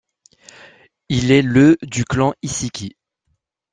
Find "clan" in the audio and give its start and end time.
2.05-2.33